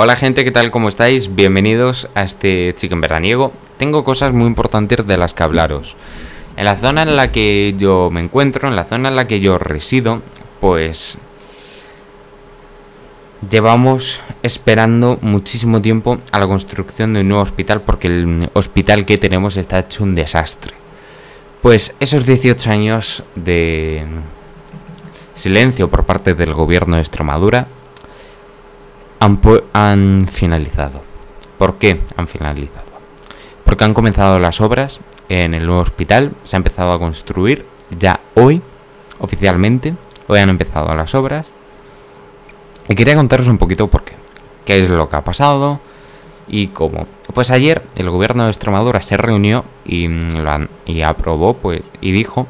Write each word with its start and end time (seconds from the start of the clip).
Hola 0.00 0.14
gente, 0.14 0.44
¿qué 0.44 0.52
tal? 0.52 0.70
¿Cómo 0.70 0.88
estáis? 0.88 1.34
Bienvenidos 1.34 2.08
a 2.14 2.22
este 2.22 2.72
Chicken 2.76 3.00
Veraniego. 3.00 3.52
Tengo 3.78 4.04
cosas 4.04 4.32
muy 4.32 4.46
importantes 4.46 5.04
de 5.04 5.16
las 5.16 5.34
que 5.34 5.42
hablaros. 5.42 5.96
En 6.56 6.66
la 6.66 6.76
zona 6.76 7.02
en 7.02 7.16
la 7.16 7.32
que 7.32 7.74
yo 7.76 8.08
me 8.08 8.20
encuentro, 8.20 8.68
en 8.68 8.76
la 8.76 8.84
zona 8.84 9.08
en 9.08 9.16
la 9.16 9.26
que 9.26 9.40
yo 9.40 9.58
resido, 9.58 10.14
pues 10.60 11.18
llevamos 13.50 14.22
esperando 14.44 15.18
muchísimo 15.20 15.82
tiempo 15.82 16.18
a 16.30 16.38
la 16.38 16.46
construcción 16.46 17.12
de 17.12 17.22
un 17.22 17.28
nuevo 17.30 17.42
hospital 17.42 17.82
porque 17.82 18.06
el 18.06 18.50
hospital 18.52 19.04
que 19.04 19.18
tenemos 19.18 19.56
está 19.56 19.80
hecho 19.80 20.04
un 20.04 20.14
desastre. 20.14 20.74
Pues 21.60 21.96
esos 21.98 22.24
18 22.24 22.70
años 22.70 23.24
de 23.34 24.06
silencio 25.34 25.90
por 25.90 26.04
parte 26.04 26.34
del 26.34 26.54
gobierno 26.54 26.94
de 26.94 27.02
Extremadura 27.02 27.66
han, 29.20 30.26
finalizado. 30.28 31.02
¿Por 31.58 31.78
qué 31.78 32.00
han 32.16 32.28
finalizado? 32.28 32.86
Porque 33.64 33.84
han 33.84 33.94
comenzado 33.94 34.38
las 34.38 34.60
obras 34.60 35.00
en 35.28 35.54
el 35.54 35.66
nuevo 35.66 35.82
hospital, 35.82 36.32
se 36.44 36.56
ha 36.56 36.58
empezado 36.58 36.92
a 36.92 36.98
construir 36.98 37.66
ya 37.98 38.20
hoy, 38.34 38.62
oficialmente, 39.18 39.94
hoy 40.26 40.38
han 40.38 40.48
empezado 40.48 40.94
las 40.94 41.14
obras. 41.14 41.50
Y 42.88 42.94
quería 42.94 43.16
contaros 43.16 43.48
un 43.48 43.58
poquito 43.58 43.88
por 43.88 44.04
qué, 44.04 44.14
qué 44.64 44.82
es 44.82 44.88
lo 44.88 45.08
que 45.08 45.16
ha 45.16 45.24
pasado 45.24 45.80
y 46.46 46.68
cómo. 46.68 47.06
Pues 47.34 47.50
ayer 47.50 47.82
el 47.96 48.08
gobierno 48.08 48.44
de 48.44 48.50
Extremadura 48.50 49.02
se 49.02 49.16
reunió 49.16 49.64
y, 49.84 50.08
y 50.86 51.02
aprobó, 51.02 51.54
pues, 51.54 51.82
y 52.00 52.12
dijo 52.12 52.46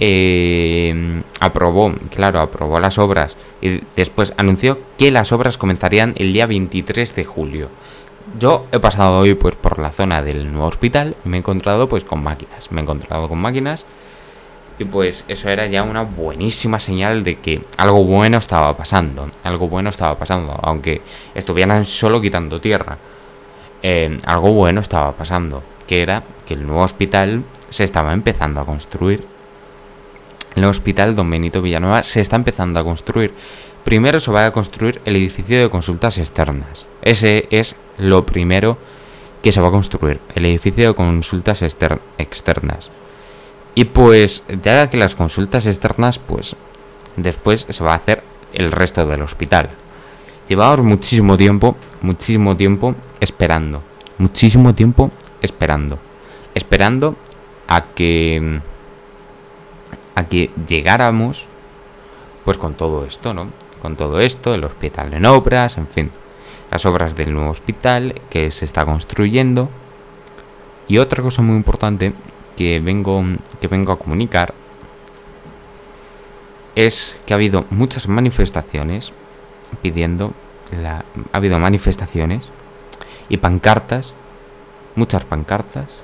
eh, 0.00 1.22
aprobó, 1.40 1.92
claro, 2.14 2.40
aprobó 2.40 2.80
las 2.80 2.98
obras 2.98 3.36
y 3.60 3.80
después 3.96 4.32
anunció 4.36 4.78
que 4.98 5.10
las 5.10 5.32
obras 5.32 5.58
comenzarían 5.58 6.14
el 6.16 6.32
día 6.32 6.46
23 6.46 7.14
de 7.14 7.24
julio. 7.24 7.68
Yo 8.38 8.66
he 8.72 8.78
pasado 8.78 9.18
hoy 9.18 9.34
pues 9.34 9.54
por 9.54 9.78
la 9.78 9.90
zona 9.90 10.22
del 10.22 10.50
nuevo 10.52 10.68
hospital 10.68 11.16
y 11.24 11.28
me 11.28 11.36
he 11.36 11.40
encontrado 11.40 11.88
pues 11.88 12.04
con 12.04 12.22
máquinas. 12.22 12.70
Me 12.72 12.80
he 12.80 12.82
encontrado 12.82 13.28
con 13.28 13.38
máquinas 13.38 13.84
y 14.78 14.84
pues 14.84 15.24
eso 15.28 15.50
era 15.50 15.66
ya 15.66 15.82
una 15.82 16.02
buenísima 16.02 16.80
señal 16.80 17.24
de 17.24 17.38
que 17.38 17.62
algo 17.76 18.04
bueno 18.04 18.38
estaba 18.38 18.76
pasando. 18.76 19.30
Algo 19.44 19.68
bueno 19.68 19.90
estaba 19.90 20.16
pasando, 20.18 20.58
aunque 20.62 21.02
estuvieran 21.34 21.84
solo 21.84 22.20
quitando 22.20 22.60
tierra. 22.60 22.96
Eh, 23.82 24.18
algo 24.24 24.52
bueno 24.52 24.80
estaba 24.80 25.12
pasando, 25.12 25.62
que 25.86 26.02
era 26.02 26.22
que 26.46 26.54
el 26.54 26.66
nuevo 26.66 26.82
hospital 26.82 27.44
se 27.68 27.84
estaba 27.84 28.12
empezando 28.12 28.60
a 28.60 28.66
construir 28.66 29.31
el 30.54 30.64
hospital 30.64 31.16
Don 31.16 31.30
Benito 31.30 31.62
Villanueva 31.62 32.02
se 32.02 32.20
está 32.20 32.36
empezando 32.36 32.80
a 32.80 32.84
construir. 32.84 33.34
Primero 33.84 34.20
se 34.20 34.30
va 34.30 34.46
a 34.46 34.52
construir 34.52 35.00
el 35.04 35.16
edificio 35.16 35.60
de 35.60 35.70
consultas 35.70 36.18
externas. 36.18 36.86
Ese 37.02 37.48
es 37.50 37.74
lo 37.98 38.24
primero 38.26 38.78
que 39.42 39.52
se 39.52 39.60
va 39.60 39.68
a 39.68 39.72
construir, 39.72 40.20
el 40.34 40.46
edificio 40.46 40.86
de 40.86 40.94
consultas 40.94 41.62
externas. 41.62 42.90
Y 43.74 43.86
pues 43.86 44.44
ya 44.62 44.88
que 44.88 44.96
las 44.96 45.14
consultas 45.14 45.66
externas, 45.66 46.18
pues 46.18 46.54
después 47.16 47.66
se 47.68 47.84
va 47.84 47.92
a 47.92 47.96
hacer 47.96 48.22
el 48.52 48.70
resto 48.70 49.04
del 49.06 49.22
hospital. 49.22 49.70
Llevamos 50.48 50.84
muchísimo 50.84 51.36
tiempo, 51.36 51.76
muchísimo 52.02 52.56
tiempo 52.56 52.94
esperando. 53.20 53.82
Muchísimo 54.18 54.74
tiempo 54.74 55.10
esperando. 55.40 55.98
Esperando 56.54 57.16
a 57.66 57.86
que 57.94 58.60
a 60.14 60.24
que 60.24 60.50
llegáramos 60.66 61.46
pues 62.44 62.58
con 62.58 62.74
todo 62.74 63.04
esto, 63.04 63.34
¿no? 63.34 63.48
Con 63.80 63.96
todo 63.96 64.20
esto, 64.20 64.54
el 64.54 64.64
hospital 64.64 65.14
en 65.14 65.26
obras, 65.26 65.76
en 65.76 65.88
fin, 65.88 66.10
las 66.70 66.86
obras 66.86 67.14
del 67.14 67.32
nuevo 67.32 67.50
hospital 67.50 68.20
que 68.30 68.50
se 68.50 68.64
está 68.64 68.84
construyendo. 68.84 69.68
Y 70.88 70.98
otra 70.98 71.22
cosa 71.22 71.42
muy 71.42 71.56
importante 71.56 72.12
que 72.56 72.80
vengo, 72.80 73.22
que 73.60 73.68
vengo 73.68 73.92
a 73.92 73.98
comunicar 73.98 74.54
es 76.74 77.18
que 77.26 77.34
ha 77.34 77.36
habido 77.36 77.64
muchas 77.70 78.08
manifestaciones 78.08 79.12
pidiendo, 79.82 80.32
ha 80.84 81.36
habido 81.36 81.58
manifestaciones 81.58 82.48
y 83.28 83.36
pancartas, 83.36 84.14
muchas 84.94 85.24
pancartas, 85.24 86.00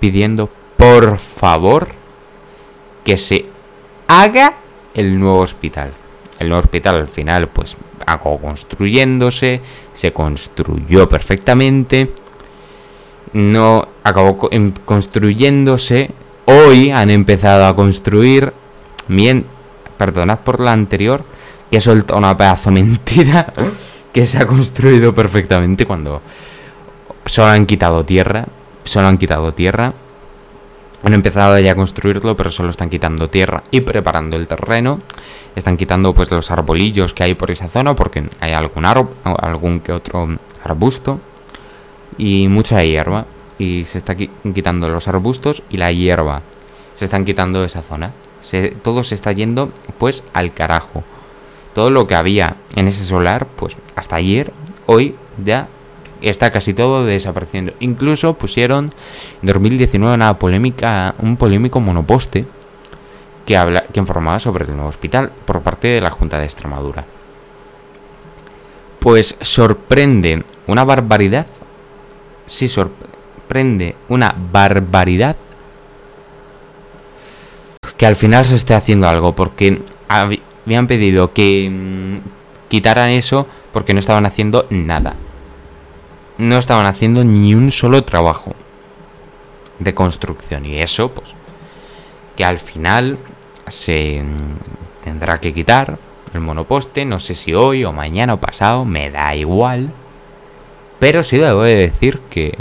pidiendo 0.00 0.48
por 0.76 1.18
favor 1.18 1.97
que 3.08 3.16
se 3.16 3.46
haga 4.06 4.52
el 4.92 5.18
nuevo 5.18 5.38
hospital. 5.38 5.92
El 6.38 6.50
nuevo 6.50 6.60
hospital 6.60 6.96
al 6.96 7.08
final 7.08 7.48
pues 7.48 7.74
acabó 8.04 8.38
construyéndose, 8.38 9.62
se 9.94 10.12
construyó 10.12 11.08
perfectamente, 11.08 12.12
no 13.32 13.88
acabó 14.04 14.36
construyéndose, 14.84 16.10
hoy 16.44 16.90
han 16.90 17.08
empezado 17.08 17.64
a 17.64 17.74
construir, 17.74 18.52
bien, 19.08 19.46
perdonad 19.96 20.40
por 20.40 20.60
la 20.60 20.72
anterior, 20.72 21.24
que 21.70 21.78
he 21.78 22.14
una 22.14 22.36
pedazo 22.36 22.70
mentira, 22.72 23.54
que 24.12 24.26
se 24.26 24.36
ha 24.36 24.46
construido 24.46 25.14
perfectamente 25.14 25.86
cuando 25.86 26.20
solo 27.24 27.48
han 27.48 27.64
quitado 27.64 28.04
tierra, 28.04 28.44
solo 28.84 29.08
han 29.08 29.16
quitado 29.16 29.54
tierra 29.54 29.94
han 31.02 31.14
empezado 31.14 31.58
ya 31.58 31.72
a 31.72 31.74
construirlo, 31.74 32.36
pero 32.36 32.50
solo 32.50 32.70
están 32.70 32.90
quitando 32.90 33.30
tierra 33.30 33.62
y 33.70 33.82
preparando 33.82 34.36
el 34.36 34.48
terreno. 34.48 34.98
Están 35.54 35.76
quitando 35.76 36.12
pues 36.14 36.30
los 36.30 36.50
arbolillos 36.50 37.14
que 37.14 37.24
hay 37.24 37.34
por 37.34 37.50
esa 37.50 37.68
zona 37.68 37.94
porque 37.94 38.28
hay 38.40 38.52
algún 38.52 38.84
árbol, 38.84 39.10
algún 39.24 39.80
que 39.80 39.92
otro 39.92 40.28
arbusto 40.64 41.20
y 42.16 42.48
mucha 42.48 42.82
hierba 42.82 43.26
y 43.58 43.84
se 43.84 43.98
está 43.98 44.16
quitando 44.16 44.88
los 44.88 45.08
arbustos 45.08 45.62
y 45.70 45.76
la 45.76 45.92
hierba. 45.92 46.42
Se 46.94 47.04
están 47.04 47.24
quitando 47.24 47.64
esa 47.64 47.82
zona. 47.82 48.12
todo 48.82 49.04
se 49.04 49.14
está 49.14 49.32
yendo 49.32 49.72
pues 49.98 50.24
al 50.32 50.52
carajo. 50.52 51.04
Todo 51.74 51.90
lo 51.90 52.08
que 52.08 52.16
había 52.16 52.56
en 52.74 52.88
ese 52.88 53.04
solar, 53.04 53.46
pues 53.46 53.76
hasta 53.94 54.16
ayer, 54.16 54.52
hoy 54.86 55.14
ya 55.44 55.68
está 56.22 56.50
casi 56.50 56.74
todo 56.74 57.04
desapareciendo. 57.04 57.72
Incluso 57.80 58.34
pusieron 58.34 58.90
en 59.42 59.46
2019 59.46 60.14
una 60.14 60.38
polémica, 60.38 61.14
un 61.18 61.36
polémico 61.36 61.80
monoposte 61.80 62.46
que, 63.46 63.56
habla, 63.56 63.82
que 63.84 64.00
informaba 64.00 64.38
sobre 64.38 64.64
el 64.64 64.72
nuevo 64.72 64.88
hospital 64.88 65.30
por 65.44 65.62
parte 65.62 65.88
de 65.88 66.00
la 66.00 66.10
Junta 66.10 66.38
de 66.38 66.44
Extremadura. 66.44 67.04
Pues 68.98 69.36
sorprende 69.40 70.44
una 70.66 70.84
barbaridad. 70.84 71.46
Sí, 72.46 72.68
sorprende 72.68 73.94
una 74.08 74.34
barbaridad 74.52 75.36
que 77.96 78.06
al 78.06 78.16
final 78.16 78.44
se 78.44 78.54
esté 78.54 78.74
haciendo 78.74 79.08
algo 79.08 79.34
porque 79.34 79.82
habían 80.08 80.86
pedido 80.86 81.32
que 81.32 81.68
mm, 81.70 82.68
quitaran 82.68 83.10
eso 83.10 83.46
porque 83.72 83.92
no 83.92 84.00
estaban 84.00 84.26
haciendo 84.26 84.66
nada 84.70 85.16
no 86.38 86.56
estaban 86.56 86.86
haciendo 86.86 87.24
ni 87.24 87.54
un 87.54 87.70
solo 87.70 88.04
trabajo 88.04 88.54
de 89.78 89.94
construcción. 89.94 90.64
Y 90.64 90.80
eso, 90.80 91.12
pues, 91.12 91.28
que 92.36 92.44
al 92.44 92.58
final 92.58 93.18
se 93.66 94.22
tendrá 95.02 95.38
que 95.40 95.52
quitar 95.52 95.98
el 96.32 96.40
monoposte. 96.40 97.04
No 97.04 97.18
sé 97.18 97.34
si 97.34 97.54
hoy 97.54 97.84
o 97.84 97.92
mañana 97.92 98.34
o 98.34 98.40
pasado, 98.40 98.84
me 98.84 99.10
da 99.10 99.34
igual. 99.34 99.90
Pero 100.98 101.22
sí 101.22 101.36
debo 101.36 101.62
de 101.62 101.76
decir 101.76 102.20
que. 102.30 102.56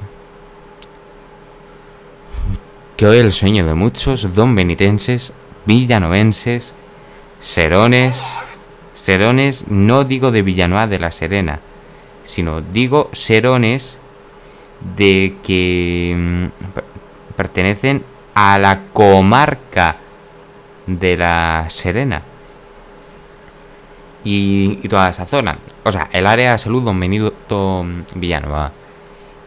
Que 2.96 3.06
hoy 3.06 3.20
el 3.20 3.32
sueño 3.32 3.64
de 3.64 3.76
muchos 3.76 4.34
don 4.34 4.56
benitenses, 4.56 5.32
villanovenses, 5.66 6.74
serones. 7.40 8.20
Serones, 8.96 9.68
no 9.68 10.04
digo 10.04 10.32
de 10.32 10.42
Villanueva 10.42 10.88
de 10.88 10.98
la 10.98 11.12
Serena, 11.12 11.60
sino 12.28 12.62
digo 12.62 13.10
serones 13.14 13.98
de 14.96 15.36
que 15.44 16.14
mm, 16.16 17.36
pertenecen 17.36 18.04
a 18.36 18.60
la 18.60 18.84
comarca 18.94 19.98
de 20.86 21.18
la 21.18 21.66
Serena 21.70 22.22
y, 24.24 24.88
toda 24.90 25.10
esa 25.10 25.26
zona. 25.26 25.58
O 25.84 25.92
sea, 25.92 26.10
el 26.12 26.28
área 26.28 26.52
de 26.52 26.58
salud 26.58 26.84
Don 26.84 27.00
Benito 27.00 27.86
Villanueva. 28.16 28.72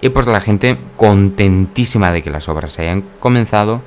Y 0.01 0.09
pues 0.09 0.27
la 0.27 0.41
gente 0.41 0.79
contentísima 0.97 2.11
de 2.11 2.23
que 2.23 2.31
las 2.31 2.49
obras 2.49 2.79
hayan 2.79 3.05
comenzado, 3.21 3.83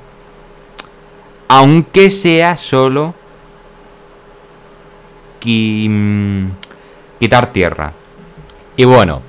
aunque 1.48 2.10
sea 2.10 2.56
solo 2.56 3.14
mm, 5.44 6.46
quitar 7.18 7.52
tierra. 7.52 7.92
Y 8.76 8.84
bueno, 8.84 9.22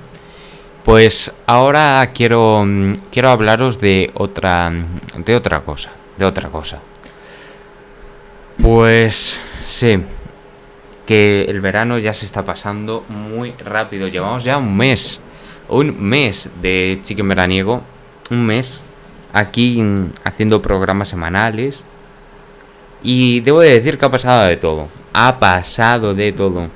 pues 0.84 1.32
ahora 1.46 2.10
quiero, 2.14 2.64
mm, 2.64 2.94
quiero 3.12 3.30
hablaros 3.30 3.80
de 3.80 4.10
otra, 4.14 4.72
de 5.16 5.36
otra 5.36 5.60
cosa, 5.60 5.90
de 6.16 6.24
otra 6.24 6.48
cosa. 6.48 6.80
Pues 8.60 9.40
sí, 9.64 9.98
que 11.06 11.44
el 11.48 11.60
verano 11.60 11.98
ya 11.98 12.12
se 12.12 12.26
está 12.26 12.44
pasando 12.44 13.04
muy 13.08 13.52
rápido. 13.52 14.08
Llevamos 14.08 14.44
ya 14.44 14.58
un 14.58 14.76
mes, 14.76 15.20
un 15.68 16.00
mes 16.02 16.50
de 16.60 16.98
chicken 17.02 17.28
veraniego, 17.28 17.82
un 18.30 18.46
mes 18.46 18.80
aquí 19.32 19.80
mm, 19.82 20.12
haciendo 20.24 20.60
programas 20.62 21.08
semanales. 21.08 21.82
Y 23.02 23.40
debo 23.40 23.60
de 23.60 23.72
decir 23.72 23.98
que 23.98 24.04
ha 24.06 24.10
pasado 24.10 24.46
de 24.46 24.56
todo. 24.56 24.88
Ha 25.12 25.38
pasado 25.38 26.14
de 26.14 26.32
todo. 26.32 26.68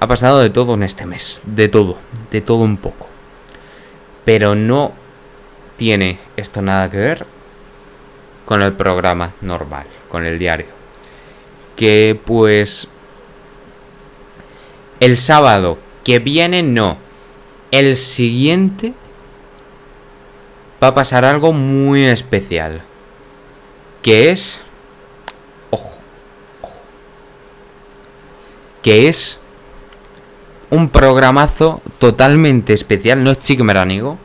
Ha 0.00 0.06
pasado 0.06 0.40
de 0.40 0.50
todo 0.50 0.74
en 0.74 0.82
este 0.82 1.06
mes. 1.06 1.42
De 1.44 1.68
todo. 1.68 1.98
De 2.30 2.40
todo 2.40 2.58
un 2.58 2.76
poco. 2.76 3.08
Pero 4.24 4.54
no 4.54 4.92
tiene 5.76 6.18
esto 6.36 6.62
nada 6.62 6.90
que 6.90 6.98
ver 6.98 7.26
con 8.44 8.62
el 8.62 8.72
programa 8.74 9.32
normal, 9.40 9.86
con 10.08 10.24
el 10.24 10.38
diario 10.38 10.78
que 11.78 12.20
pues 12.24 12.88
el 14.98 15.16
sábado 15.16 15.78
que 16.02 16.18
viene 16.18 16.64
no, 16.64 16.98
el 17.70 17.96
siguiente 17.96 18.94
va 20.82 20.88
a 20.88 20.94
pasar 20.96 21.24
algo 21.24 21.52
muy 21.52 22.04
especial, 22.06 22.82
que 24.02 24.32
es, 24.32 24.60
ojo, 25.70 25.94
ojo, 26.62 26.80
que 28.82 29.08
es 29.08 29.38
un 30.70 30.88
programazo 30.88 31.80
totalmente 31.98 32.72
especial, 32.72 33.24
no 33.24 33.30
es 33.30 33.38
chiquemeranigo, 33.38 34.18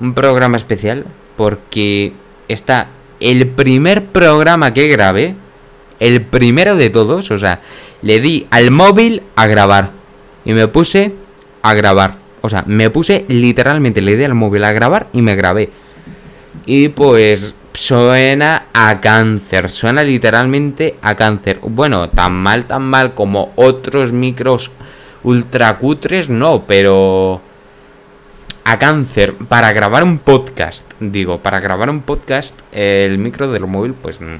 un 0.00 0.14
programa 0.14 0.56
especial 0.56 1.06
porque 1.36 2.12
está 2.48 2.88
el 3.20 3.48
primer 3.48 4.06
programa 4.06 4.74
que 4.74 4.88
grabé 4.88 5.34
el 6.00 6.22
primero 6.22 6.76
de 6.76 6.90
todos, 6.90 7.30
o 7.30 7.38
sea, 7.38 7.60
le 8.02 8.20
di 8.20 8.46
al 8.50 8.70
móvil 8.70 9.22
a 9.34 9.46
grabar. 9.46 9.90
Y 10.44 10.52
me 10.52 10.68
puse 10.68 11.12
a 11.62 11.74
grabar. 11.74 12.16
O 12.42 12.48
sea, 12.48 12.62
me 12.66 12.90
puse 12.90 13.24
literalmente, 13.28 14.00
le 14.00 14.16
di 14.16 14.24
al 14.24 14.34
móvil 14.34 14.64
a 14.64 14.72
grabar 14.72 15.08
y 15.12 15.22
me 15.22 15.34
grabé. 15.34 15.70
Y 16.66 16.88
pues 16.90 17.54
suena 17.72 18.66
a 18.72 19.00
cáncer, 19.00 19.70
suena 19.70 20.02
literalmente 20.02 20.96
a 21.02 21.14
cáncer. 21.16 21.58
Bueno, 21.62 22.08
tan 22.10 22.32
mal, 22.34 22.66
tan 22.66 22.82
mal 22.82 23.14
como 23.14 23.52
otros 23.56 24.12
micros 24.12 24.70
ultra 25.26 25.76
cutres, 25.78 26.28
no, 26.28 26.66
pero 26.66 27.40
a 28.62 28.78
cáncer 28.78 29.34
para 29.34 29.72
grabar 29.72 30.04
un 30.04 30.20
podcast. 30.20 30.88
Digo, 31.00 31.40
para 31.40 31.58
grabar 31.58 31.90
un 31.90 32.02
podcast, 32.02 32.60
el 32.70 33.18
micro 33.18 33.50
del 33.50 33.66
móvil, 33.66 33.94
pues 33.94 34.20
mm, 34.20 34.34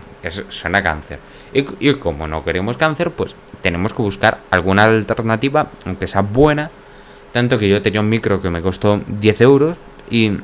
suena 0.48 0.78
a 0.78 0.82
cáncer. 0.82 1.18
Y, 1.52 1.94
como 1.94 2.28
no 2.28 2.44
queremos 2.44 2.76
cáncer, 2.76 3.10
pues 3.10 3.34
tenemos 3.62 3.92
que 3.94 4.02
buscar 4.02 4.38
alguna 4.50 4.84
alternativa, 4.84 5.70
aunque 5.84 6.06
sea 6.06 6.22
buena. 6.22 6.70
Tanto 7.32 7.58
que 7.58 7.68
yo 7.68 7.82
tenía 7.82 8.00
un 8.00 8.08
micro 8.08 8.40
que 8.40 8.50
me 8.50 8.62
costó 8.62 9.02
10 9.06 9.40
euros 9.40 9.78
y 10.08 10.38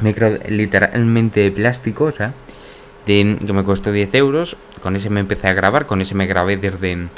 micro 0.00 0.38
literalmente 0.46 1.40
de 1.40 1.50
plástico, 1.50 2.04
o 2.04 2.12
sea, 2.12 2.34
que 3.06 3.24
me 3.24 3.64
costó 3.64 3.92
10 3.92 4.14
euros. 4.14 4.58
Con 4.82 4.94
ese 4.94 5.08
me 5.08 5.20
empecé 5.20 5.48
a 5.48 5.54
grabar, 5.54 5.86
con 5.86 6.02
ese 6.02 6.14
me 6.14 6.26
grabé 6.26 6.58
desde, 6.58 7.08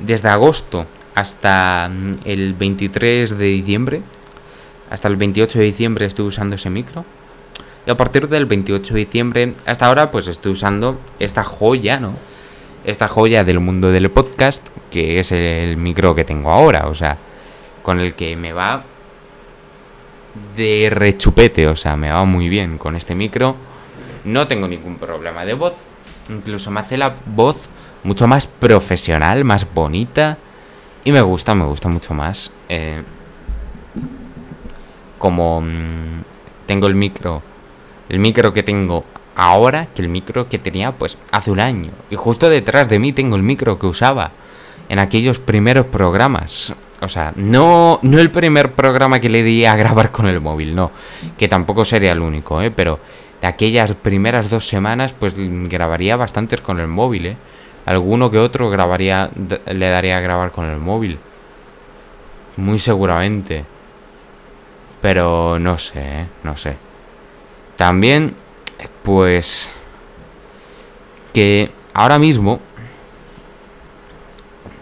desde 0.00 0.28
agosto 0.28 0.86
hasta 1.18 1.90
mm, 1.90 2.12
el 2.24 2.54
23 2.54 3.36
de 3.36 3.44
diciembre. 3.44 4.02
Hasta 4.90 5.08
el 5.08 5.16
28 5.16 5.58
de 5.58 5.64
diciembre 5.64 6.06
estuve 6.06 6.28
usando 6.28 6.54
ese 6.54 6.70
micro. 6.70 7.04
Y 7.86 7.90
a 7.90 7.96
partir 7.96 8.28
del 8.28 8.46
28 8.46 8.94
de 8.94 9.00
diciembre 9.00 9.54
hasta 9.66 9.86
ahora 9.86 10.10
pues 10.10 10.28
estoy 10.28 10.52
usando 10.52 11.00
esta 11.18 11.42
joya, 11.42 11.98
¿no? 11.98 12.14
Esta 12.84 13.08
joya 13.08 13.44
del 13.44 13.60
mundo 13.60 13.90
del 13.90 14.10
podcast, 14.10 14.66
que 14.90 15.18
es 15.18 15.32
el 15.32 15.76
micro 15.76 16.14
que 16.14 16.24
tengo 16.24 16.50
ahora, 16.50 16.86
o 16.86 16.94
sea, 16.94 17.18
con 17.82 17.98
el 17.98 18.14
que 18.14 18.36
me 18.36 18.52
va 18.52 18.84
de 20.56 20.88
rechupete, 20.90 21.66
o 21.66 21.76
sea, 21.76 21.96
me 21.96 22.10
va 22.10 22.24
muy 22.24 22.48
bien 22.48 22.78
con 22.78 22.94
este 22.94 23.14
micro. 23.14 23.56
No 24.24 24.46
tengo 24.46 24.68
ningún 24.68 24.96
problema 24.96 25.44
de 25.44 25.54
voz, 25.54 25.74
incluso 26.28 26.70
me 26.70 26.80
hace 26.80 26.96
la 26.96 27.16
voz 27.26 27.68
mucho 28.04 28.26
más 28.28 28.46
profesional, 28.46 29.44
más 29.44 29.66
bonita. 29.74 30.38
Y 31.08 31.12
me 31.12 31.22
gusta, 31.22 31.54
me 31.54 31.64
gusta 31.64 31.88
mucho 31.88 32.12
más. 32.12 32.52
Eh, 32.68 33.02
como 35.16 35.62
mm, 35.62 36.22
tengo 36.66 36.86
el 36.86 36.94
micro 36.94 37.42
el 38.10 38.18
micro 38.18 38.52
que 38.52 38.62
tengo 38.62 39.06
ahora 39.34 39.86
que 39.86 40.02
el 40.02 40.10
micro 40.10 40.50
que 40.50 40.58
tenía 40.58 40.92
pues 40.92 41.16
hace 41.32 41.50
un 41.50 41.60
año. 41.60 41.92
Y 42.10 42.16
justo 42.16 42.50
detrás 42.50 42.90
de 42.90 42.98
mí 42.98 43.14
tengo 43.14 43.36
el 43.36 43.42
micro 43.42 43.78
que 43.78 43.86
usaba 43.86 44.32
en 44.90 44.98
aquellos 44.98 45.38
primeros 45.38 45.86
programas. 45.86 46.74
O 47.00 47.08
sea, 47.08 47.32
no, 47.36 48.00
no 48.02 48.18
el 48.18 48.30
primer 48.30 48.72
programa 48.72 49.18
que 49.18 49.30
le 49.30 49.42
di 49.42 49.64
a 49.64 49.76
grabar 49.76 50.12
con 50.12 50.26
el 50.26 50.42
móvil, 50.42 50.74
no. 50.74 50.90
Que 51.38 51.48
tampoco 51.48 51.86
sería 51.86 52.12
el 52.12 52.20
único, 52.20 52.60
¿eh? 52.60 52.70
Pero 52.70 53.00
de 53.40 53.46
aquellas 53.46 53.94
primeras 53.94 54.50
dos 54.50 54.68
semanas 54.68 55.14
pues 55.18 55.32
grabaría 55.38 56.16
bastantes 56.16 56.60
con 56.60 56.80
el 56.80 56.86
móvil, 56.86 57.24
¿eh? 57.28 57.36
Alguno 57.88 58.30
que 58.30 58.36
otro 58.36 58.68
grabaría, 58.68 59.30
le 59.64 59.88
daría 59.88 60.18
a 60.18 60.20
grabar 60.20 60.52
con 60.52 60.66
el 60.66 60.76
móvil. 60.76 61.18
Muy 62.58 62.78
seguramente. 62.78 63.64
Pero 65.00 65.58
no 65.58 65.78
sé, 65.78 65.98
¿eh? 65.98 66.26
No 66.42 66.54
sé. 66.54 66.76
También, 67.76 68.36
pues, 69.02 69.70
que 71.32 71.70
ahora 71.94 72.18
mismo 72.18 72.60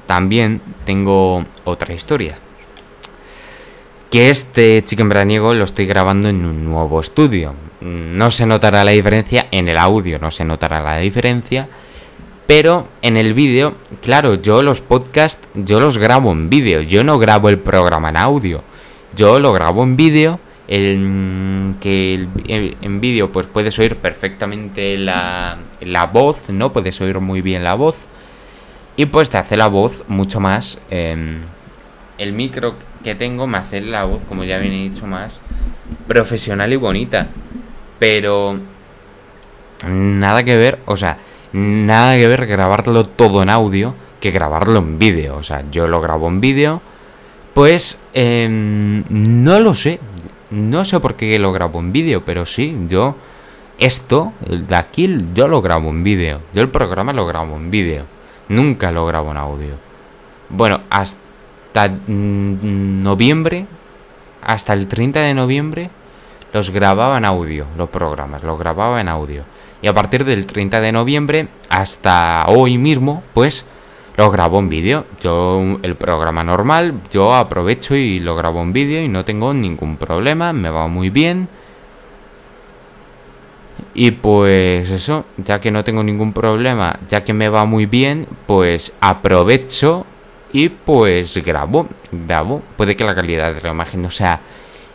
también 0.08 0.60
tengo 0.84 1.44
otra 1.62 1.94
historia. 1.94 2.36
Que 4.10 4.30
este 4.30 4.82
Chicken 4.84 5.08
Braniego 5.08 5.54
lo 5.54 5.62
estoy 5.62 5.86
grabando 5.86 6.28
en 6.28 6.44
un 6.44 6.64
nuevo 6.64 6.98
estudio. 6.98 7.54
No 7.82 8.32
se 8.32 8.46
notará 8.46 8.82
la 8.82 8.90
diferencia 8.90 9.46
en 9.52 9.68
el 9.68 9.78
audio, 9.78 10.18
no 10.18 10.32
se 10.32 10.44
notará 10.44 10.80
la 10.80 10.96
diferencia. 10.96 11.68
Pero 12.46 12.86
en 13.02 13.16
el 13.16 13.34
vídeo, 13.34 13.74
claro, 14.02 14.34
yo 14.34 14.62
los 14.62 14.80
podcasts, 14.80 15.48
yo 15.54 15.80
los 15.80 15.98
grabo 15.98 16.30
en 16.30 16.48
vídeo. 16.48 16.80
Yo 16.80 17.02
no 17.02 17.18
grabo 17.18 17.48
el 17.48 17.58
programa 17.58 18.10
en 18.10 18.16
audio. 18.16 18.62
Yo 19.16 19.38
lo 19.38 19.52
grabo 19.52 19.82
en 19.82 19.96
vídeo 19.96 20.38
el, 20.68 21.74
que 21.80 22.26
en 22.38 23.00
vídeo 23.00 23.30
pues 23.30 23.46
puedes 23.46 23.78
oír 23.78 23.96
perfectamente 23.96 24.96
la, 24.96 25.58
la, 25.80 26.06
voz, 26.06 26.50
¿no? 26.50 26.72
Puedes 26.72 27.00
oír 27.00 27.20
muy 27.20 27.40
bien 27.40 27.64
la 27.64 27.74
voz 27.74 27.96
y 28.96 29.06
pues 29.06 29.30
te 29.30 29.38
hace 29.38 29.56
la 29.56 29.68
voz 29.68 30.04
mucho 30.08 30.40
más... 30.40 30.78
Em, 30.90 31.40
el 32.18 32.32
micro 32.32 32.76
que 33.04 33.14
tengo 33.14 33.46
me 33.46 33.58
hace 33.58 33.82
la 33.82 34.04
voz, 34.04 34.22
como 34.26 34.42
ya 34.44 34.58
bien 34.58 34.72
he 34.72 34.88
dicho, 34.88 35.06
más 35.06 35.42
profesional 36.08 36.72
y 36.72 36.76
bonita. 36.76 37.28
Pero 37.98 38.58
nada 39.86 40.42
que 40.42 40.56
ver, 40.56 40.78
o 40.86 40.96
sea, 40.96 41.18
nada 41.56 42.16
que 42.16 42.26
ver 42.26 42.46
grabarlo 42.46 43.04
todo 43.04 43.42
en 43.42 43.50
audio 43.50 43.94
que 44.20 44.30
grabarlo 44.30 44.78
en 44.78 44.98
vídeo. 44.98 45.36
O 45.36 45.42
sea, 45.42 45.64
yo 45.70 45.86
lo 45.86 46.00
grabo 46.00 46.28
en 46.28 46.40
vídeo. 46.40 46.80
Pues 47.54 48.00
em, 48.12 49.04
no 49.08 49.60
lo 49.60 49.72
sé, 49.72 49.98
no 50.50 50.84
sé 50.84 51.00
por 51.00 51.14
qué 51.14 51.38
lo 51.38 51.52
grabo 51.52 51.80
en 51.80 51.92
vídeo, 51.92 52.24
pero 52.24 52.46
sí, 52.46 52.76
yo... 52.88 53.16
Esto, 53.78 54.32
el 54.46 54.66
de 54.66 54.74
aquí, 54.74 55.26
yo 55.34 55.48
lo 55.48 55.60
grabo 55.60 55.90
en 55.90 56.02
vídeo. 56.02 56.40
Yo 56.54 56.62
el 56.62 56.70
programa 56.70 57.12
lo 57.12 57.26
grabo 57.26 57.56
en 57.56 57.70
vídeo. 57.70 58.04
Nunca 58.48 58.90
lo 58.90 59.04
grabo 59.04 59.32
en 59.32 59.36
audio. 59.36 59.74
Bueno, 60.48 60.80
hasta 60.88 61.88
noviembre, 62.06 63.66
hasta 64.40 64.72
el 64.72 64.88
30 64.88 65.20
de 65.20 65.34
noviembre, 65.34 65.90
los 66.54 66.70
grababa 66.70 67.18
en 67.18 67.26
audio, 67.26 67.66
los 67.76 67.90
programas, 67.90 68.42
los 68.44 68.58
grababa 68.58 68.98
en 68.98 69.08
audio. 69.08 69.44
Y 69.86 69.88
a 69.88 69.94
partir 69.94 70.24
del 70.24 70.46
30 70.46 70.80
de 70.80 70.90
noviembre 70.90 71.46
hasta 71.68 72.44
hoy 72.48 72.76
mismo, 72.76 73.22
pues 73.32 73.64
lo 74.16 74.32
grabo 74.32 74.58
en 74.58 74.68
vídeo. 74.68 75.06
Yo, 75.20 75.78
el 75.80 75.94
programa 75.94 76.42
normal, 76.42 77.02
yo 77.12 77.32
aprovecho 77.32 77.94
y 77.94 78.18
lo 78.18 78.34
grabo 78.34 78.62
en 78.62 78.72
vídeo 78.72 79.00
y 79.00 79.06
no 79.06 79.24
tengo 79.24 79.54
ningún 79.54 79.96
problema, 79.96 80.52
me 80.52 80.70
va 80.70 80.88
muy 80.88 81.08
bien. 81.08 81.48
Y 83.94 84.10
pues 84.10 84.90
eso, 84.90 85.24
ya 85.36 85.60
que 85.60 85.70
no 85.70 85.84
tengo 85.84 86.02
ningún 86.02 86.32
problema, 86.32 86.98
ya 87.08 87.22
que 87.22 87.32
me 87.32 87.48
va 87.48 87.64
muy 87.64 87.86
bien, 87.86 88.26
pues 88.46 88.92
aprovecho 89.00 90.04
y 90.52 90.68
pues 90.68 91.36
grabo, 91.44 91.86
grabo. 92.10 92.60
Puede 92.76 92.96
que 92.96 93.04
la 93.04 93.14
calidad 93.14 93.54
de 93.54 93.60
la 93.60 93.70
imagen 93.70 94.02
no 94.02 94.10
sea 94.10 94.40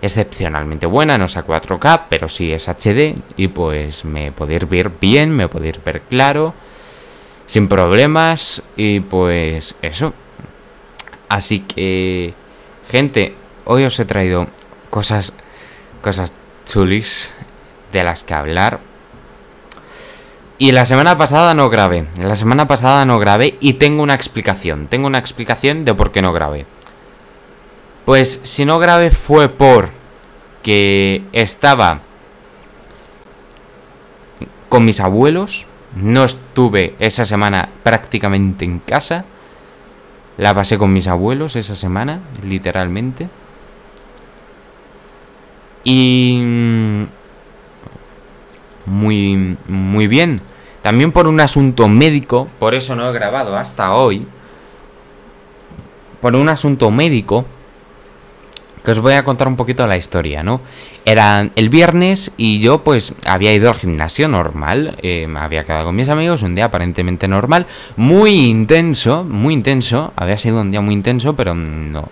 excepcionalmente 0.01 0.85
buena, 0.85 1.17
no 1.17 1.27
sea 1.27 1.45
4K, 1.45 2.03
pero 2.09 2.27
sí 2.27 2.51
es 2.51 2.67
HD 2.67 3.15
y 3.37 3.47
pues 3.49 4.03
me 4.03 4.31
podéis 4.31 4.67
ver 4.67 4.91
bien, 4.99 5.35
me 5.35 5.47
podéis 5.47 5.83
ver 5.83 6.01
claro 6.01 6.53
sin 7.51 7.67
problemas 7.67 8.63
y 8.77 9.01
pues 9.01 9.75
eso. 9.81 10.13
Así 11.27 11.59
que, 11.59 12.33
gente, 12.89 13.35
hoy 13.65 13.83
os 13.83 13.99
he 13.99 14.05
traído 14.05 14.47
cosas, 14.89 15.33
cosas 16.01 16.33
chulis 16.65 17.33
de 17.91 18.05
las 18.05 18.23
que 18.23 18.33
hablar. 18.33 18.79
Y 20.57 20.71
la 20.71 20.85
semana 20.85 21.17
pasada 21.17 21.53
no 21.53 21.69
grabé. 21.69 22.05
La 22.17 22.35
semana 22.35 22.67
pasada 22.67 23.03
no 23.03 23.19
grabé 23.19 23.57
y 23.59 23.73
tengo 23.73 24.01
una 24.01 24.13
explicación. 24.13 24.87
Tengo 24.87 25.07
una 25.07 25.17
explicación 25.17 25.83
de 25.83 25.93
por 25.93 26.13
qué 26.13 26.21
no 26.21 26.31
grabé. 26.31 26.65
Pues 28.05 28.41
si 28.43 28.65
no 28.65 28.79
grabé 28.79 29.11
fue 29.11 29.49
por 29.49 29.89
que 30.63 31.23
estaba 31.33 32.01
con 34.69 34.85
mis 34.85 34.99
abuelos. 34.99 35.67
No 35.95 36.23
estuve 36.23 36.95
esa 36.99 37.25
semana 37.25 37.67
prácticamente 37.83 38.63
en 38.63 38.79
casa. 38.79 39.25
La 40.37 40.55
pasé 40.55 40.77
con 40.77 40.93
mis 40.93 41.07
abuelos 41.07 41.55
esa 41.55 41.75
semana, 41.75 42.21
literalmente. 42.43 43.27
Y... 45.83 46.39
Mm, 46.41 47.03
muy, 48.85 49.57
muy 49.67 50.07
bien. 50.07 50.39
También 50.81 51.11
por 51.11 51.27
un 51.27 51.39
asunto 51.39 51.87
médico, 51.87 52.47
por 52.57 52.73
eso 52.73 52.95
no 52.95 53.09
he 53.09 53.13
grabado 53.13 53.55
hasta 53.55 53.93
hoy. 53.93 54.25
Por 56.19 56.35
un 56.35 56.49
asunto 56.49 56.89
médico, 56.89 57.45
que 58.83 58.91
os 58.91 58.99
voy 58.99 59.13
a 59.13 59.23
contar 59.23 59.47
un 59.47 59.55
poquito 59.55 59.85
la 59.87 59.97
historia, 59.97 60.43
¿no? 60.43 60.61
Era 61.05 61.49
el 61.55 61.69
viernes 61.69 62.31
y 62.37 62.59
yo 62.59 62.83
pues 62.83 63.13
había 63.25 63.53
ido 63.53 63.69
al 63.69 63.75
gimnasio 63.75 64.27
normal, 64.27 64.97
eh, 65.01 65.27
me 65.27 65.39
había 65.39 65.63
quedado 65.63 65.85
con 65.85 65.95
mis 65.95 66.09
amigos, 66.09 66.41
un 66.43 66.55
día 66.55 66.65
aparentemente 66.65 67.27
normal, 67.27 67.67
muy 67.95 68.31
intenso, 68.31 69.23
muy 69.23 69.53
intenso, 69.53 70.13
había 70.15 70.37
sido 70.37 70.61
un 70.61 70.71
día 70.71 70.81
muy 70.81 70.93
intenso, 70.93 71.35
pero 71.35 71.53
no, 71.53 72.09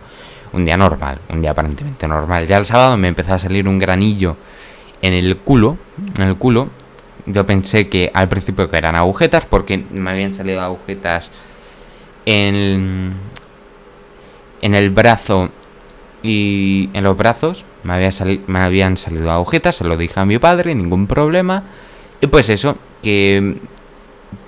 un 0.53 0.65
día 0.65 0.77
normal, 0.77 1.19
un 1.29 1.41
día 1.41 1.51
aparentemente 1.51 2.07
normal. 2.07 2.47
Ya 2.47 2.57
el 2.57 2.65
sábado 2.65 2.97
me 2.97 3.07
empezó 3.07 3.33
a 3.33 3.39
salir 3.39 3.67
un 3.67 3.79
granillo 3.79 4.37
en 5.01 5.13
el 5.13 5.37
culo, 5.37 5.77
en 6.17 6.27
el 6.27 6.35
culo, 6.35 6.69
yo 7.25 7.45
pensé 7.45 7.89
que 7.89 8.11
al 8.13 8.27
principio 8.27 8.69
que 8.69 8.77
eran 8.77 8.95
agujetas, 8.95 9.45
porque 9.45 9.77
me 9.77 10.09
habían 10.11 10.33
salido 10.33 10.61
agujetas 10.61 11.31
en, 12.25 13.13
en 14.61 14.75
el 14.75 14.89
brazo 14.89 15.51
y 16.23 16.89
en 16.93 17.03
los 17.03 17.17
brazos. 17.17 17.65
Me, 17.83 17.93
había 17.93 18.09
me 18.47 18.59
habían 18.59 18.97
salido 18.97 19.31
agujetas, 19.31 19.77
se 19.77 19.85
lo 19.85 19.97
dije 19.97 20.19
a 20.19 20.25
mi 20.25 20.37
padre, 20.39 20.75
ningún 20.75 21.07
problema. 21.07 21.63
Y 22.21 22.27
pues 22.27 22.49
eso, 22.49 22.77
que 23.01 23.59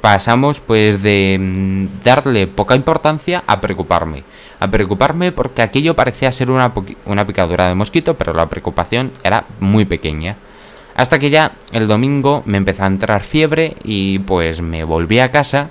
pasamos 0.02 0.60
pues 0.60 1.02
de 1.02 1.38
mm, 1.40 2.04
darle 2.04 2.48
poca 2.48 2.76
importancia 2.76 3.44
a 3.48 3.62
preocuparme. 3.62 4.24
A 4.60 4.70
preocuparme 4.70 5.32
porque 5.32 5.62
aquello 5.62 5.96
parecía 5.96 6.32
ser 6.32 6.52
una, 6.52 6.72
una 7.06 7.26
picadura 7.26 7.68
de 7.68 7.76
mosquito, 7.76 8.18
pero 8.18 8.34
la 8.34 8.50
preocupación 8.50 9.12
era 9.24 9.46
muy 9.60 9.86
pequeña. 9.86 10.38
Hasta 10.96 11.20
que 11.20 11.30
ya 11.30 11.54
el 11.72 11.88
domingo 11.88 12.44
me 12.46 12.58
empezó 12.58 12.84
a 12.84 12.88
entrar 12.88 13.24
fiebre 13.24 13.78
y 13.84 14.20
pues 14.20 14.62
me 14.62 14.84
volví 14.84 15.20
a 15.20 15.32
casa, 15.32 15.70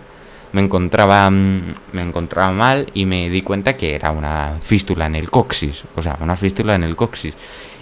me 0.52 0.62
encontraba, 0.62 1.30
mm, 1.30 1.74
me 1.92 2.02
encontraba 2.02 2.52
mal 2.52 2.90
y 2.94 3.06
me 3.06 3.28
di 3.30 3.42
cuenta 3.42 3.76
que 3.76 3.94
era 3.94 4.10
una 4.10 4.58
fístula 4.60 5.06
en 5.06 5.16
el 5.16 5.30
coxis, 5.30 5.84
o 5.96 6.02
sea, 6.02 6.16
una 6.20 6.36
fístula 6.36 6.74
en 6.74 6.82
el 6.82 6.96
coxis. 6.96 7.34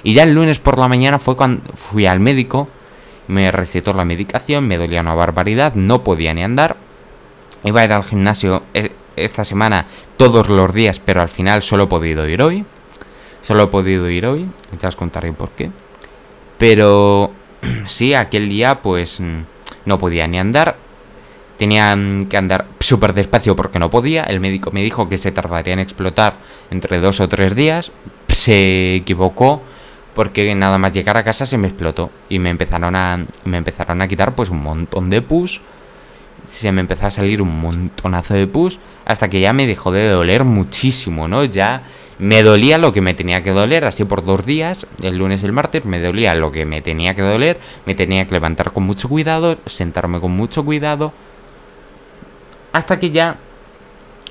Y 0.03 0.15
ya 0.15 0.23
el 0.23 0.35
lunes 0.35 0.59
por 0.59 0.79
la 0.79 0.89
mañana 0.89 1.19
fue 1.19 1.37
cuando 1.37 1.63
fui 1.75 2.07
al 2.07 2.21
médico, 2.21 2.69
me 3.27 3.51
recetó 3.51 3.93
la 3.93 4.05
medicación, 4.05 4.67
me 4.67 4.79
dolía 4.79 5.01
una 5.01 5.15
barbaridad, 5.15 5.75
no 5.75 6.03
podía 6.05 6.35
ni 6.35 6.43
andar. 6.43 6.77
Iba 7.65 7.81
a 7.81 7.85
ir 7.85 7.93
al 7.93 8.05
gimnasio 8.05 8.63
e, 8.75 8.93
esta 9.17 9.45
semana 9.45 9.87
todos 10.17 10.49
los 10.49 10.73
días, 10.73 11.01
pero 11.01 11.21
al 11.21 11.29
final 11.29 11.63
solo 11.63 11.85
he 11.85 11.89
podido 11.89 12.27
ir 12.29 12.43
hoy. 12.43 12.65
Solo 13.43 13.65
he 13.65 13.67
podido 13.69 14.09
ir 14.11 14.27
hoy, 14.27 14.49
ya 14.81 14.89
os 14.89 14.97
contaré 14.97 15.33
por 15.33 15.51
qué. 15.51 15.71
Pero 16.59 17.33
sí, 17.87 18.15
aquel 18.15 18.49
día 18.49 18.83
pues 18.83 19.21
mm, 19.21 19.41
no 19.85 19.99
podía 19.99 20.27
ni 20.27 20.39
andar. 20.39 20.77
Tenía 21.59 21.97
que 22.31 22.37
andar 22.37 22.67
súper 22.79 23.13
despacio 23.13 23.57
porque 23.57 23.79
no 23.79 23.91
podía. 23.91 24.23
El 24.25 24.41
médico 24.41 24.71
me 24.71 24.83
dijo 24.83 25.09
que 25.09 25.19
se 25.19 25.33
tardaría 25.33 25.75
en 25.75 25.81
explotar 25.81 26.37
entre 26.71 27.01
dos 27.01 27.21
o 27.21 27.29
tres 27.29 27.55
días. 27.55 27.91
Se 28.29 28.95
equivocó 28.95 29.61
porque 30.15 30.55
nada 30.55 30.79
más 30.79 30.93
llegar 30.93 31.17
a 31.17 31.25
casa 31.25 31.47
se 31.47 31.59
me 31.59 31.69
explotó 31.69 32.11
y 32.29 32.39
me 32.39 32.51
empezaron 32.51 32.97
a 32.97 33.25
me 33.45 33.59
empezaron 33.59 34.01
a 34.03 34.09
quitar 34.09 34.35
pues 34.35 34.51
un 34.51 34.63
montón 34.63 35.11
de 35.11 35.21
pus. 35.21 35.61
Se 36.49 36.73
me 36.73 36.81
empezó 36.81 37.07
a 37.07 37.11
salir 37.11 37.43
un 37.43 37.61
montonazo 37.61 38.35
de 38.35 38.47
pus 38.47 38.79
hasta 39.05 39.29
que 39.29 39.41
ya 39.41 39.53
me 39.53 39.67
dejó 39.67 39.91
de 39.91 40.09
doler 40.09 40.45
muchísimo, 40.45 41.29
¿no? 41.29 41.45
Ya 41.45 41.83
me 42.19 42.43
dolía 42.43 42.79
lo 42.79 42.93
que 42.93 43.01
me 43.01 43.15
tenía 43.15 43.43
que 43.43 43.51
doler, 43.51 43.85
así 43.85 44.05
por 44.05 44.25
dos 44.25 44.45
días, 44.45 44.87
el 45.03 45.19
lunes 45.19 45.43
y 45.43 45.47
el 45.47 45.53
martes, 45.53 45.85
me 45.85 46.01
dolía 46.01 46.35
lo 46.35 46.51
que 46.51 46.65
me 46.65 46.81
tenía 46.81 47.15
que 47.15 47.23
doler, 47.23 47.61
me 47.87 47.95
tenía 47.95 48.27
que 48.27 48.35
levantar 48.35 48.73
con 48.73 48.85
mucho 48.85 49.09
cuidado, 49.09 49.57
sentarme 49.67 50.21
con 50.21 50.33
mucho 50.33 50.65
cuidado, 50.65 51.13
hasta 52.73 52.99
que 52.99 53.11
ya 53.11 53.37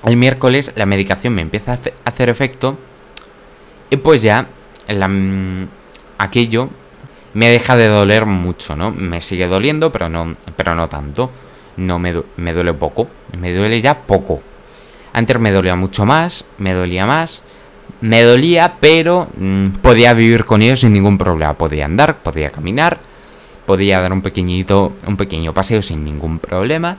el 0.06 0.16
miércoles 0.18 0.72
la 0.76 0.86
medicación 0.86 1.34
me 1.34 1.42
empieza 1.42 1.74
a 1.74 1.80
hacer 2.06 2.30
efecto 2.30 2.78
y 3.90 3.98
pues 3.98 4.22
ya 4.22 4.48
la, 4.88 5.10
aquello 6.18 6.70
me 7.34 7.50
deja 7.50 7.76
de 7.76 7.88
doler 7.88 8.26
mucho, 8.26 8.76
¿no? 8.76 8.92
Me 8.92 9.22
sigue 9.22 9.48
doliendo, 9.48 9.92
pero 9.92 10.10
no, 10.10 10.34
pero 10.56 10.74
no 10.74 10.90
tanto. 10.90 11.30
No 11.78 12.00
me, 12.00 12.24
me 12.38 12.54
duele 12.54 12.74
poco, 12.74 13.08
me 13.38 13.54
duele 13.54 13.80
ya 13.80 14.00
poco. 14.00 14.42
Antes 15.14 15.40
me 15.40 15.52
dolía 15.52 15.76
mucho 15.76 16.06
más, 16.06 16.46
me 16.58 16.74
dolía 16.74 17.06
más. 17.06 17.44
Me 18.02 18.24
dolía, 18.24 18.78
pero 18.80 19.28
mm, 19.38 19.68
podía 19.82 20.14
vivir 20.14 20.46
con 20.46 20.62
ello 20.62 20.76
sin 20.76 20.94
ningún 20.94 21.18
problema. 21.18 21.54
Podía 21.54 21.86
andar, 21.86 22.18
podía 22.18 22.50
caminar, 22.50 22.98
podía 23.66 24.00
dar 24.02 24.14
un 24.14 24.22
pequeñito, 24.22 24.96
un 25.06 25.16
pequeño 25.16 25.54
paseo 25.54 25.82
sin 25.82 26.04
ningún 26.04 26.40
problema. 26.40 26.98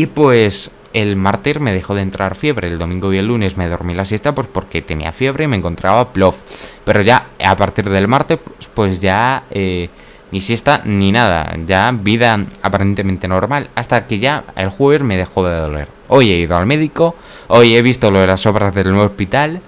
Y 0.00 0.06
pues 0.06 0.70
el 0.94 1.14
martes 1.14 1.60
me 1.60 1.74
dejó 1.74 1.94
de 1.94 2.00
entrar 2.00 2.34
fiebre. 2.34 2.68
El 2.68 2.78
domingo 2.78 3.12
y 3.12 3.18
el 3.18 3.26
lunes 3.26 3.58
me 3.58 3.68
dormí 3.68 3.92
la 3.92 4.06
siesta 4.06 4.34
pues 4.34 4.48
porque 4.50 4.80
tenía 4.80 5.12
fiebre 5.12 5.44
y 5.44 5.46
me 5.46 5.58
encontraba 5.58 6.14
plof. 6.14 6.40
Pero 6.86 7.02
ya 7.02 7.26
a 7.44 7.54
partir 7.54 7.90
del 7.90 8.08
martes 8.08 8.38
pues 8.72 9.02
ya 9.02 9.44
eh, 9.50 9.90
ni 10.32 10.40
siesta 10.40 10.80
ni 10.86 11.12
nada. 11.12 11.54
Ya 11.66 11.92
vida 11.92 12.42
aparentemente 12.62 13.28
normal. 13.28 13.68
Hasta 13.74 14.06
que 14.06 14.20
ya 14.20 14.44
el 14.56 14.70
jueves 14.70 15.02
me 15.02 15.18
dejó 15.18 15.46
de 15.46 15.54
doler. 15.54 15.88
Hoy 16.08 16.30
he 16.30 16.38
ido 16.38 16.56
al 16.56 16.64
médico. 16.64 17.14
Hoy 17.48 17.76
he 17.76 17.82
visto 17.82 18.10
lo 18.10 18.20
de 18.20 18.28
las 18.28 18.46
obras 18.46 18.74
del 18.74 18.88
nuevo 18.92 19.04
hospital. 19.04 19.60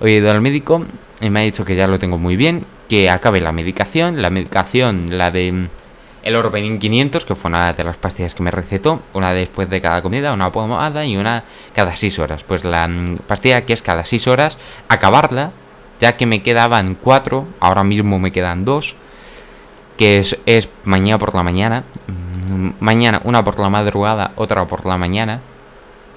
Hoy 0.00 0.12
he 0.12 0.16
ido 0.16 0.30
al 0.30 0.40
médico 0.40 0.86
y 1.20 1.28
me 1.28 1.40
ha 1.40 1.42
dicho 1.42 1.66
que 1.66 1.76
ya 1.76 1.86
lo 1.86 1.98
tengo 1.98 2.16
muy 2.16 2.36
bien, 2.36 2.64
que 2.88 3.10
acabe 3.10 3.42
la 3.42 3.52
medicación, 3.52 4.22
la 4.22 4.30
medicación, 4.30 5.18
la 5.18 5.30
de 5.30 5.68
el 6.26 6.34
Orbenin 6.34 6.80
500, 6.80 7.24
que 7.24 7.36
fue 7.36 7.48
una 7.48 7.72
de 7.72 7.84
las 7.84 7.96
pastillas 7.96 8.34
que 8.34 8.42
me 8.42 8.50
recetó, 8.50 9.00
una 9.14 9.32
después 9.32 9.70
de 9.70 9.80
cada 9.80 10.02
comida, 10.02 10.32
una 10.32 10.50
pomada 10.50 11.04
y 11.04 11.16
una 11.16 11.44
cada 11.72 11.94
6 11.94 12.18
horas. 12.18 12.42
Pues 12.42 12.64
la 12.64 12.88
mm, 12.88 13.18
pastilla 13.28 13.64
que 13.64 13.72
es 13.72 13.80
cada 13.80 14.04
6 14.04 14.26
horas, 14.26 14.58
acabarla, 14.88 15.52
ya 16.00 16.16
que 16.16 16.26
me 16.26 16.42
quedaban 16.42 16.96
4, 17.00 17.46
ahora 17.60 17.84
mismo 17.84 18.18
me 18.18 18.32
quedan 18.32 18.64
2, 18.64 18.96
que 19.96 20.18
es, 20.18 20.36
es 20.46 20.68
mañana 20.82 21.20
por 21.20 21.32
la 21.32 21.44
mañana, 21.44 21.84
mm, 22.08 22.70
mañana 22.80 23.20
una 23.22 23.44
por 23.44 23.60
la 23.60 23.70
madrugada, 23.70 24.32
otra 24.34 24.66
por 24.66 24.84
la 24.84 24.98
mañana, 24.98 25.40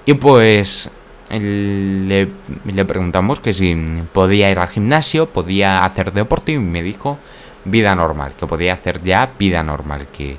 y 0.06 0.14
pues 0.14 0.90
le, 1.30 2.28
le, 2.64 2.84
preguntamos 2.84 3.38
que 3.38 3.52
si 3.52 3.76
podía 4.12 4.50
ir 4.50 4.58
al 4.58 4.66
gimnasio, 4.66 5.28
podía 5.28 5.84
hacer 5.84 6.12
deporte 6.12 6.50
y 6.50 6.58
me 6.58 6.82
dijo 6.82 7.18
vida 7.64 7.94
normal, 7.94 8.34
que 8.38 8.46
podía 8.46 8.74
hacer 8.74 9.02
ya 9.02 9.30
vida 9.38 9.62
normal, 9.62 10.08
que 10.08 10.38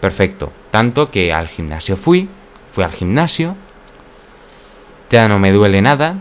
perfecto. 0.00 0.52
Tanto 0.70 1.10
que 1.10 1.32
al 1.32 1.48
gimnasio 1.48 1.96
fui, 1.96 2.28
fui 2.72 2.84
al 2.84 2.92
gimnasio, 2.92 3.56
ya 5.10 5.28
no 5.28 5.38
me 5.38 5.52
duele 5.52 5.82
nada, 5.82 6.16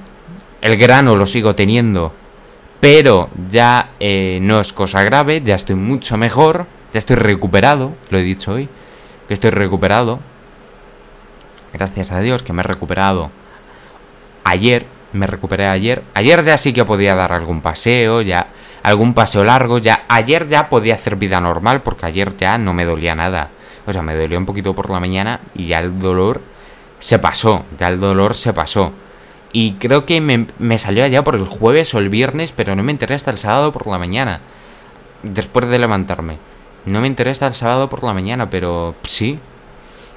el 0.62 0.78
grano 0.78 1.16
lo 1.16 1.26
sigo 1.26 1.56
teniendo, 1.56 2.14
pero 2.80 3.30
ya 3.50 3.92
eh, 4.00 4.40
no 4.42 4.60
es 4.60 4.74
cosa 4.74 5.04
grave, 5.04 5.42
ya 5.42 5.56
estoy 5.56 5.76
mucho 5.76 6.18
mejor, 6.18 6.66
ya 6.94 7.00
estoy 7.00 7.16
recuperado, 7.18 7.94
lo 8.10 8.18
he 8.18 8.24
dicho 8.24 8.54
hoy, 8.54 8.70
que 9.28 9.34
estoy 9.34 9.52
recuperado. 9.52 10.20
Gracias 11.72 12.12
a 12.12 12.20
Dios 12.20 12.42
que 12.42 12.52
me 12.52 12.62
he 12.62 12.64
recuperado 12.64 13.32
ayer, 14.44 14.86
me 15.14 15.28
recuperé 15.28 15.68
ayer. 15.68 16.04
Ayer 16.14 16.44
ya 16.44 16.58
sí 16.58 16.74
que 16.74 16.86
podía 16.86 17.16
dar 17.16 17.32
algún 17.32 17.62
paseo, 17.62 18.22
ya 18.22 18.48
algún 18.84 19.14
paseo 19.14 19.44
largo, 19.44 19.78
ya 19.78 20.06
ayer 20.08 20.48
ya 20.48 20.70
podía 20.70 20.96
hacer 20.96 21.16
vida 21.16 21.40
normal 21.40 21.82
porque 21.82 22.06
ayer 22.06 22.36
ya 22.38 22.58
no 22.58 22.74
me 22.74 22.86
dolía 22.86 23.16
nada. 23.16 23.50
O 23.86 23.94
sea, 23.94 24.02
me 24.02 24.16
dolió 24.16 24.38
un 24.38 24.46
poquito 24.46 24.76
por 24.76 24.90
la 24.90 25.00
mañana 25.00 25.40
y 25.56 25.68
ya 25.68 25.80
el 25.80 26.00
dolor 26.00 26.42
se 27.00 27.20
pasó, 27.20 27.66
ya 27.78 27.88
el 27.88 28.00
dolor 28.00 28.34
se 28.34 28.54
pasó. 28.54 28.94
Y 29.52 29.74
creo 29.74 30.06
que 30.06 30.22
me, 30.22 30.48
me 30.60 30.78
salió 30.78 31.04
allá 31.04 31.24
por 31.24 31.36
el 31.36 31.46
jueves 31.46 31.94
o 31.94 32.00
el 32.00 32.10
viernes, 32.10 32.52
pero 32.52 32.76
no 32.76 32.84
me 32.84 32.92
enteré 32.92 33.16
hasta 33.16 33.32
el 33.32 33.40
sábado 33.40 33.72
por 33.72 33.88
la 33.88 33.98
mañana. 33.98 34.42
Después 35.24 35.68
de 35.68 35.80
levantarme. 35.80 36.38
No 36.86 37.02
me 37.02 37.08
enteré 37.08 37.32
hasta 37.32 37.48
el 37.48 37.56
sábado 37.56 37.90
por 37.90 38.04
la 38.04 38.14
mañana, 38.14 38.50
pero 38.50 38.96
sí. 39.04 39.40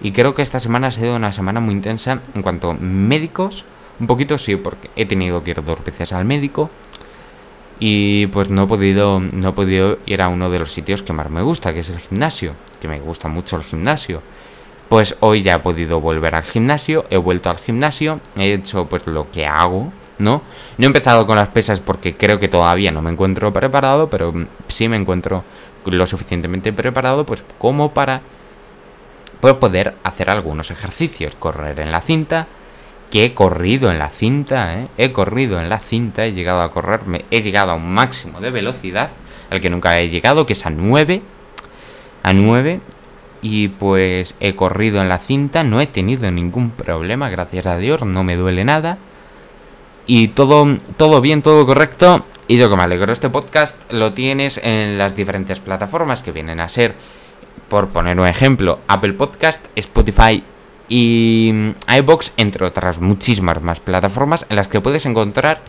Y 0.01 0.13
creo 0.13 0.35
que 0.35 0.43
esta 0.43 0.61
semana 0.61 0.89
ha 0.89 0.91
sido 0.91 1.17
una 1.17 1.33
semana 1.33 1.61
muy 1.61 1.75
intensa 1.75 2.21
en 2.35 2.43
cuanto 2.43 2.71
a 2.71 2.75
médicos 2.75 3.65
un 4.01 4.07
poquito 4.07 4.37
sí, 4.39 4.57
porque 4.57 4.91
he 4.97 5.07
tenido 5.07 5.45
que 5.45 5.53
ir 5.53 5.65
dos 5.65 5.85
veces 5.85 6.13
al 6.13 6.25
médico. 6.25 6.71
Y 7.85 8.29
pues 8.29 8.49
no 8.49 8.63
he 8.63 8.67
podido, 8.69 9.19
no 9.19 9.49
he 9.49 9.53
podido 9.55 9.99
ir 10.07 10.23
a 10.23 10.29
uno 10.29 10.49
de 10.51 10.61
los 10.61 10.71
sitios 10.71 11.03
que 11.03 11.13
más 11.13 11.29
me 11.29 11.43
gusta, 11.43 11.75
que 11.75 11.81
es 11.81 11.91
el 11.91 11.99
gimnasio. 11.99 12.55
que 12.81 12.87
me 12.87 13.01
gusta 13.01 13.27
mucho 13.27 13.57
el 13.57 13.65
gimnasio. 13.65 14.23
Pues 14.89 15.17
hoy 15.19 15.43
ya 15.43 15.55
he 15.55 15.59
podido 15.59 16.01
volver 16.01 16.37
al 16.37 16.45
gimnasio, 16.45 17.05
he 17.11 17.17
vuelto 17.17 17.51
al 17.51 17.59
gimnasio, 17.59 18.21
he 18.37 18.53
hecho 18.53 18.87
pues 18.87 19.09
lo 19.09 19.33
que 19.33 19.49
hago, 19.49 19.93
¿no? 20.19 20.43
No 20.79 20.85
he 20.85 20.87
empezado 20.87 21.27
con 21.27 21.35
las 21.35 21.49
pesas 21.49 21.81
porque 21.81 22.17
creo 22.17 22.39
que 22.39 22.47
todavía 22.47 22.93
no 22.93 23.03
me 23.03 23.11
encuentro 23.11 23.53
preparado, 23.53 24.09
pero 24.09 24.33
sí 24.69 24.87
me 24.87 24.97
encuentro 24.97 25.43
lo 25.85 26.07
suficientemente 26.07 26.73
preparado 26.73 27.27
pues 27.27 27.43
como 27.59 27.93
para 27.93 28.21
pues, 29.41 29.55
poder 29.55 29.97
hacer 30.05 30.31
algunos 30.31 30.71
ejercicios, 30.71 31.35
correr 31.35 31.81
en 31.81 31.91
la 31.91 32.01
cinta, 32.01 32.47
que 33.13 33.27
he 33.27 33.35
corrido 33.35 33.91
en 33.91 33.99
la 33.99 34.09
cinta, 34.09 34.75
¿eh? 34.75 34.89
he 34.97 35.13
corrido 35.13 35.61
en 35.61 35.69
la 35.69 35.81
cinta, 35.81 36.25
he 36.25 36.33
llegado 36.33 36.63
a 36.63 36.71
correrme, 36.71 37.27
he 37.31 37.43
llegado 37.43 37.73
a 37.73 37.75
un 37.75 37.93
máximo 37.93 38.41
de 38.41 38.51
velocidad, 38.51 39.11
al 39.51 39.61
que 39.61 39.69
nunca 39.69 40.01
he 40.01 40.09
llegado, 40.09 40.47
que 40.47 40.55
es 40.55 40.65
a 40.65 40.71
9, 40.71 41.21
a 42.23 42.33
9, 42.33 42.81
y 43.43 43.69
pues 43.69 44.35
he 44.41 44.57
corrido 44.57 45.03
en 45.03 45.11
la 45.11 45.19
cinta, 45.19 45.63
no 45.63 45.83
he 45.83 45.87
tenido 45.87 46.31
ningún 46.31 46.71
problema, 46.71 47.29
gracias 47.29 47.67
a 47.67 47.77
Dios, 47.77 48.03
no 48.03 48.25
me 48.25 48.35
duele 48.35 48.65
nada, 48.65 48.97
y 50.07 50.29
todo, 50.29 50.79
todo 50.97 51.21
bien, 51.21 51.43
todo 51.43 51.67
correcto, 51.67 52.25
y 52.49 52.57
yo 52.57 52.71
que 52.71 52.77
me 52.77 52.83
alegro, 52.83 53.13
este 53.13 53.29
podcast 53.29 53.93
lo 53.93 54.15
tienes 54.15 54.59
en 54.65 54.97
las 54.97 55.15
diferentes 55.15 55.61
plataformas 55.61 56.23
que 56.23 56.33
vienen 56.33 56.61
a 56.61 56.69
ser, 56.71 56.95
por 57.69 57.89
poner 57.89 58.19
un 58.19 58.27
ejemplo, 58.27 58.79
Apple 58.89 59.13
Podcast, 59.13 59.67
Spotify, 59.77 60.43
y 60.89 61.51
mm, 61.53 61.71
iBox, 61.99 62.33
entre 62.37 62.67
otras 62.67 63.01
muchísimas 63.01 63.63
más 63.63 63.81
plataformas 63.81 64.47
en 64.49 64.57
las 64.57 64.69
que 64.69 64.81
puedes 64.81 65.07
encontrar 65.07 65.61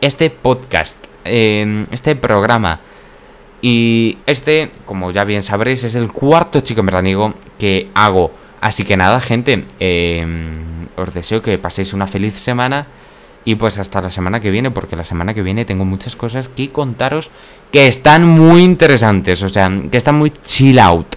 este 0.00 0.30
podcast, 0.30 0.98
este 1.24 2.16
programa. 2.16 2.80
Y 3.62 4.18
este, 4.26 4.70
como 4.84 5.12
ya 5.12 5.24
bien 5.24 5.42
sabréis, 5.42 5.84
es 5.84 5.94
el 5.94 6.12
cuarto 6.12 6.60
chico 6.60 6.82
veraniego 6.82 7.34
que 7.58 7.88
hago. 7.94 8.32
Así 8.60 8.84
que 8.84 8.96
nada, 8.96 9.20
gente, 9.20 9.64
em, 9.78 10.52
os 10.96 11.14
deseo 11.14 11.42
que 11.42 11.58
paséis 11.58 11.92
una 11.92 12.08
feliz 12.08 12.34
semana. 12.34 12.86
Y 13.44 13.56
pues 13.56 13.78
hasta 13.78 14.00
la 14.00 14.10
semana 14.10 14.40
que 14.40 14.50
viene, 14.50 14.70
porque 14.70 14.94
la 14.94 15.04
semana 15.04 15.34
que 15.34 15.42
viene 15.42 15.64
tengo 15.64 15.84
muchas 15.84 16.14
cosas 16.14 16.48
que 16.48 16.70
contaros 16.70 17.30
que 17.72 17.88
están 17.88 18.26
muy 18.26 18.62
interesantes, 18.62 19.42
o 19.42 19.48
sea, 19.48 19.70
que 19.90 19.96
están 19.96 20.16
muy 20.16 20.30
chill 20.30 20.78
out. 20.78 21.16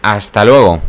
Hasta 0.00 0.44
luego. 0.44 0.80